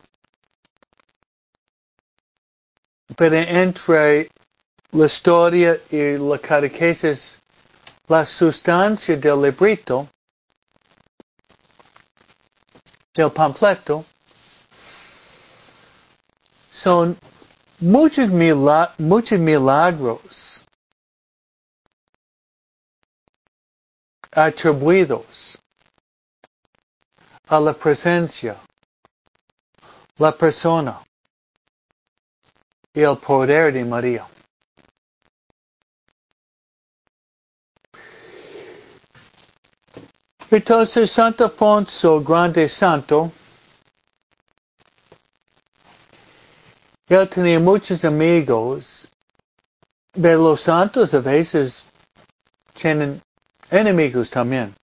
[3.18, 4.30] Pero entre
[4.96, 7.38] la historia y la catequesis,
[8.08, 10.08] la sustancia del librito,
[13.14, 14.06] del panfleto,
[16.72, 17.18] son
[17.80, 20.64] muchos, mila muchos milagros
[24.32, 25.58] atribuidos
[27.50, 28.56] a la presencia,
[30.18, 31.02] la persona
[32.94, 34.26] y el poder de María.
[40.52, 43.32] Entonces Santo Afonso, grande santo,
[47.08, 49.08] él tenía muchos amigos,
[50.12, 51.86] pero los santos a veces
[52.74, 53.22] tienen
[53.70, 54.76] enemigos también.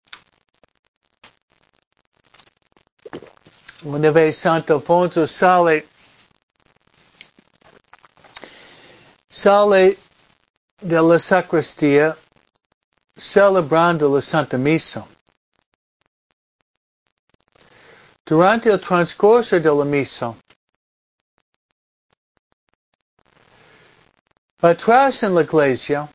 [3.84, 5.88] Una vez Santo Afonso sale
[9.28, 9.98] sale
[10.82, 12.16] de la sacristía
[13.16, 15.06] celebrando la Santa Misa.
[18.32, 20.34] Durante el transcurso de la misa,
[24.62, 26.10] atrás en la iglesia,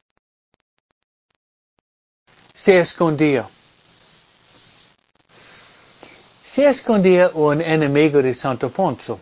[2.54, 3.46] se escondía.
[6.42, 9.20] Se escondía un enemigo de Santo Afonso.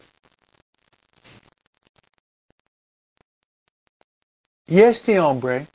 [4.69, 5.67] Y este hombre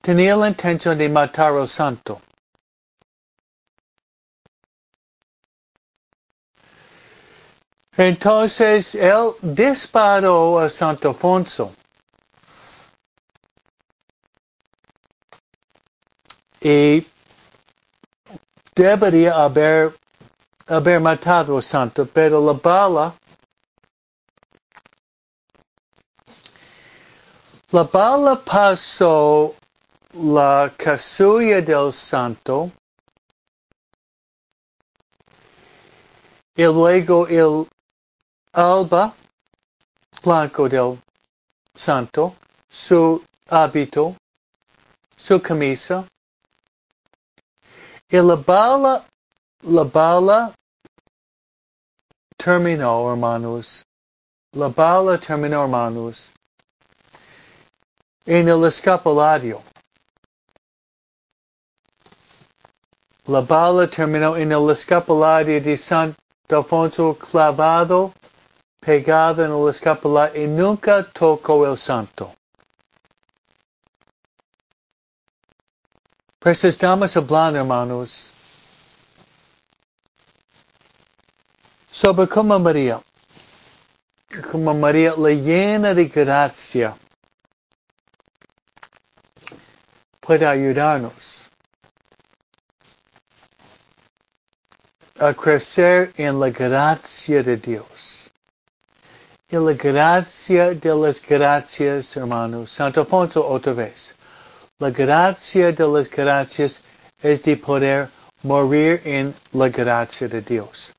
[0.00, 2.22] tenía la intención de matar al santo.
[8.00, 11.74] Entonces él disparó a Santo Afonso.
[16.62, 17.06] Y
[18.74, 19.94] debería haber,
[20.66, 23.14] haber matado a Santo, pero la bala
[27.70, 29.54] La bala pasó
[30.14, 32.72] la casulla del santo
[36.56, 37.68] y luego el
[38.52, 39.14] alba
[40.22, 40.98] blanco del
[41.74, 42.34] santo,
[42.68, 44.16] su hábito,
[45.16, 46.04] su camisa,
[48.08, 49.04] y la bala,
[49.62, 50.52] la bala
[52.36, 53.84] terminó, hermanos.
[54.52, 56.32] La bala terminó, hermanos,
[58.26, 59.62] en el escapulario.
[63.26, 66.16] La bala terminó en el escapulario de Santo
[66.48, 68.12] Alfonso clavado,
[68.80, 72.34] pegado en el escapulario y nunca tocó el santo.
[76.42, 78.32] Estamos hablando, hermanos,
[81.92, 82.98] sobre como María,
[84.50, 86.96] como María la llena de gracia,
[90.18, 91.50] puede ayudarnos
[95.18, 98.19] a crecer en la gracia de Dios.
[99.52, 102.70] Y la gracia de las gracias, hermanos.
[102.70, 104.14] Santo Alfonso otra vez.
[104.78, 106.84] La gracia de las gracias
[107.20, 108.08] es de poder
[108.44, 110.94] morir en la gracia de Dios.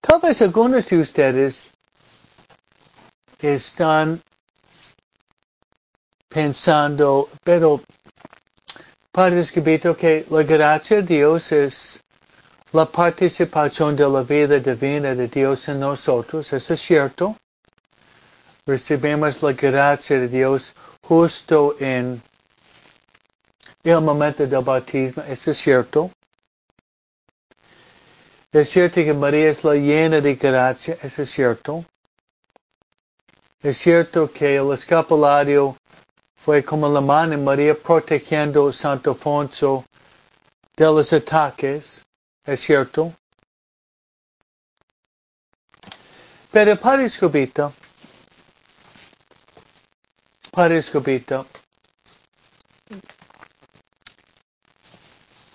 [0.00, 1.70] Tal vez algunos de ustedes
[3.38, 4.20] están
[6.28, 7.80] pensando, pero
[9.12, 12.01] Padre Escribito, que la gracia de Dios es
[12.72, 17.36] la participación de la vida divina de Dios en nosotros, eso es cierto
[18.64, 22.22] recibimos la gracia de Dios justo en
[23.82, 26.10] el momento del bautismo, eso es cierto.
[28.52, 31.84] Es cierto que María es la llena de gracia, eso es cierto.
[33.60, 35.76] Es cierto que el escapulario
[36.36, 39.84] fue como la mano de María protegiendo a Santo Alfonso
[40.76, 42.04] de los ataques,
[42.44, 43.14] es cierto.
[46.50, 47.72] Pero para Escobito,
[50.50, 51.46] Padre Escobito,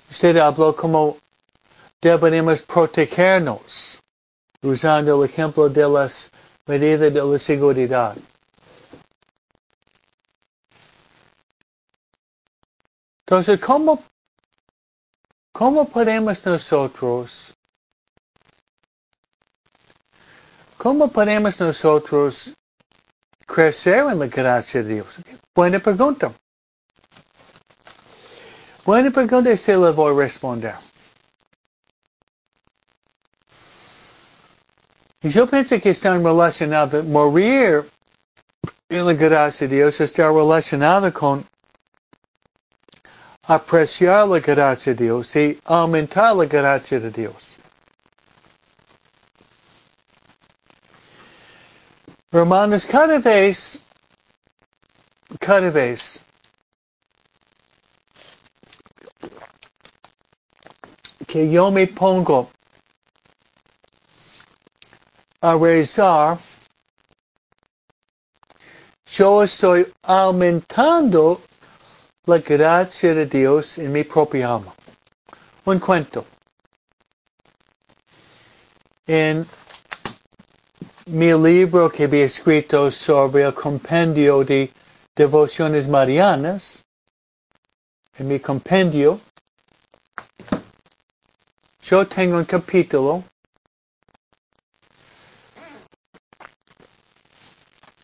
[0.10, 1.18] usted habló como
[2.02, 4.02] deberíamos protegernos
[4.62, 6.32] usando el ejemplo de las
[6.66, 8.18] medidas de la seguridad.
[13.26, 14.02] Entonces, ¿cómo,
[15.58, 17.52] cómo podemos nosotros,
[20.78, 22.54] cómo podemos nosotros
[23.44, 25.16] crecer en la gracia de Dios?
[25.56, 26.32] Buena pregunta.
[28.86, 30.76] Buena pregunta y se la voy a responder.
[35.24, 37.90] Yo pienso que están relacionados, morir
[38.90, 41.44] en la gracia de Dios está relacionado con
[43.48, 47.56] apreciar la gracia de Dios y aumentar la gracia de Dios.
[52.30, 53.80] Hermanos, cada vez,
[55.40, 56.22] cada vez
[61.26, 62.52] que yo me pongo
[65.40, 66.38] a rezar,
[69.06, 71.42] yo estoy aumentando
[72.28, 74.76] la gracia de Dios en mi propia alma.
[75.64, 76.26] Un cuento.
[79.06, 79.48] En
[81.06, 84.70] mi libro que había escrito sobre el compendio de
[85.16, 86.84] devociones marianas,
[88.18, 89.22] en mi compendio,
[91.82, 93.24] yo tengo un capítulo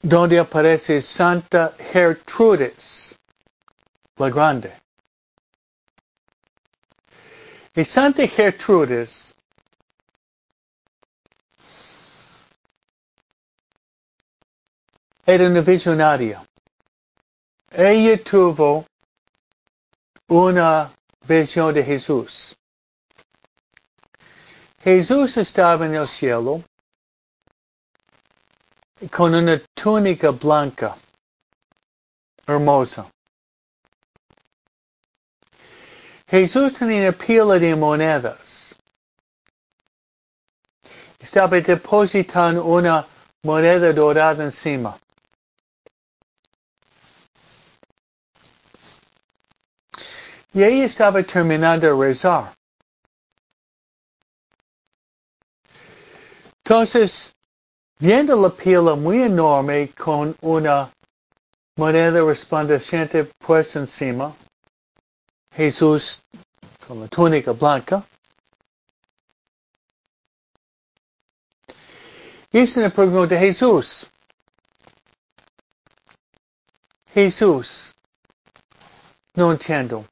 [0.02, 3.14] donde aparece Santa Gertrudis
[4.18, 4.72] la Grande.
[7.76, 9.34] Y Santa Gertrudis
[15.26, 16.46] era una visionaria.
[17.72, 18.86] Ella tuvo
[20.28, 20.94] una
[21.28, 22.56] visión de Jesús.
[24.84, 26.62] Jesús estaba en el cielo
[29.10, 30.96] con una túnica blanca,
[32.46, 33.13] hermosa.
[36.34, 38.74] Jesús tenía una pila de monedas.
[41.20, 43.06] Estaba depositando una
[43.44, 44.98] moneda dorada encima.
[50.54, 52.52] Y ella estaba terminando de rezar.
[56.64, 57.32] Entonces,
[58.00, 60.92] viendo la pila muy enorme con una
[61.78, 64.36] moneda resplandeciente puesta encima,
[65.56, 66.24] Jesús
[66.88, 68.06] con la túnica blanca,
[72.52, 74.08] hizo una pregunta a Jesús.
[77.14, 77.94] Jesús,
[79.36, 80.06] no entiendo.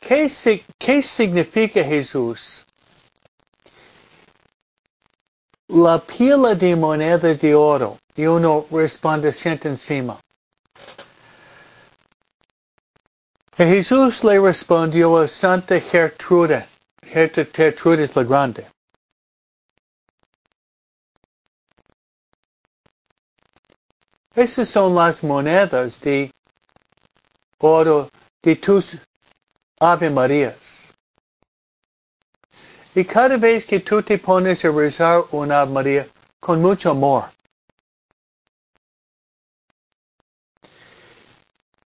[0.00, 0.30] ¿Qué,
[0.78, 2.64] ¿Qué significa Jesús?
[5.72, 10.20] la pila de moneda de oro y uno resplandeciente encima.
[13.40, 16.66] Y Jesús le respondió a Santa Gertrude,
[17.02, 18.66] Gertrude es la Grande.
[24.34, 26.30] Esas son las monedas de
[27.58, 28.08] oro
[28.42, 28.96] de tus
[29.78, 30.94] Ave Marías.
[32.94, 36.06] Y cada vez que tú te pones a rezar una María
[36.40, 37.24] con mucho amor,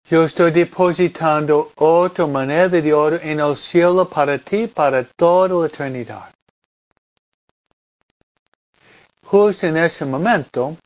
[0.08, 5.66] yo estoy depositando otra moneda de oro en el cielo para ti para toda la
[5.66, 6.32] eternidad.
[9.24, 10.78] Justo en ese momento,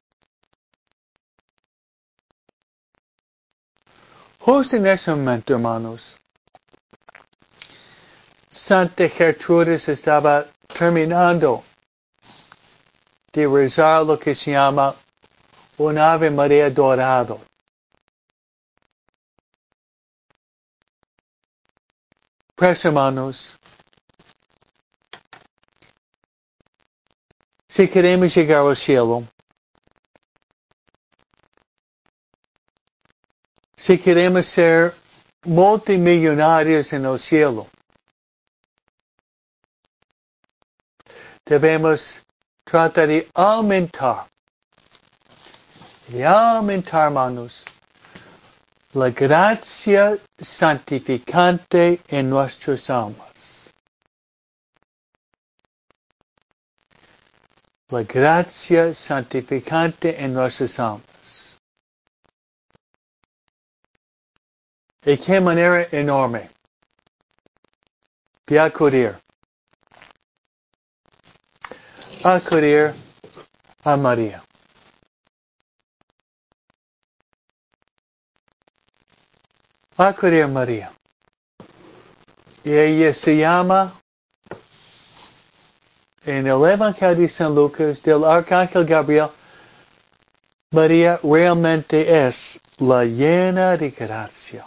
[4.40, 6.16] justo en ese momento, hermanos,
[8.50, 11.66] Santa Gertrudis estaba terminando
[13.34, 14.96] de rezar lo que se llama
[15.78, 17.49] un Ave María dorado.
[22.60, 23.58] Pues hermanos,
[27.70, 29.24] si queremos llegar al cielo,
[33.78, 34.94] si queremos ser
[35.46, 37.66] multimillonarios en el cielo,
[41.46, 42.22] debemos
[42.66, 44.28] tratar de aumentar,
[46.10, 47.64] de aumentar, hermanos,
[48.94, 53.72] la gracia santificante en nuestras almas.
[57.90, 61.58] La gracia santificante en nuestras almas.
[65.02, 66.50] ¿De qué manera enorme?
[68.46, 69.16] De acudir
[72.24, 72.94] acudir
[73.84, 74.44] a María.
[80.02, 80.94] Acudir a María.
[82.64, 84.00] Y ella se llama
[86.24, 89.30] en el Evangelio de San Lucas del Arcángel Gabriel,
[90.72, 94.66] María realmente es la llena de gracia.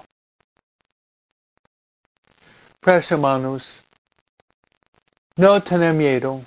[2.78, 3.82] Pues hermanos,
[5.36, 6.44] no tener miedo,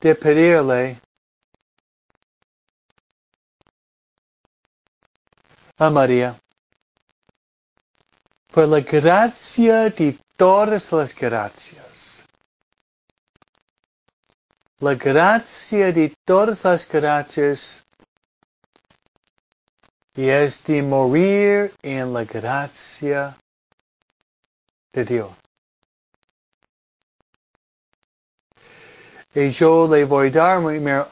[0.00, 0.98] de pedirle
[5.78, 6.36] a María
[8.54, 12.24] por la gracia de todas las gracias.
[14.78, 17.84] La gracia de todas las gracias
[20.14, 23.36] y es de morir en la gracia
[24.92, 25.30] de Dios.
[29.34, 31.08] Y yo le voy a dar,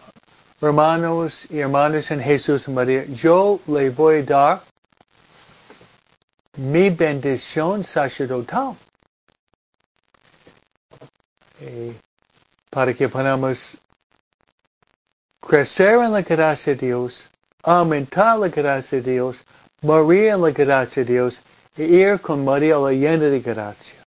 [0.61, 4.72] hermanos y hermanas en Jesús y María, yo le voy a dar
[6.57, 8.77] mi bendición sacerdotal.
[11.61, 11.93] Y
[12.71, 13.79] para que podamos
[15.41, 17.31] crecer en la gracia de Dios,
[17.63, 19.39] aumentar la gracia de Dios,
[19.83, 21.43] morir en la gracia de Dios
[21.77, 24.05] y ir con María la llena de gracia.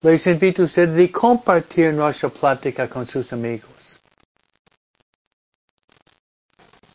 [0.00, 4.00] Les invito a ustedes de compartir nuestra plática con sus amigos.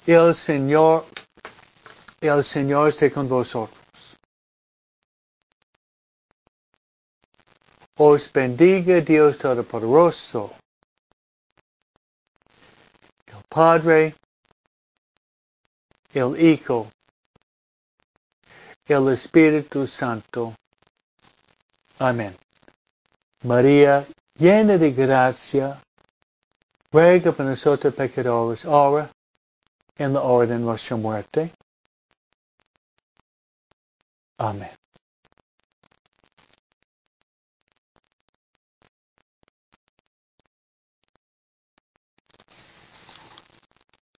[0.05, 1.05] El Señor,
[2.21, 3.76] el Señor esté con vosotros.
[7.99, 10.53] Os bendiga Dios Todopoderoso,
[13.25, 14.15] el Padre,
[16.13, 16.91] el Hijo,
[18.85, 20.53] el Espíritu Santo.
[21.97, 22.37] Amén.
[23.41, 25.81] María, llena de gracia,
[26.91, 29.09] ruega por nosotros pecadores, ahora
[29.97, 31.51] en la hora de nuestra muerte.
[34.37, 34.69] Amén.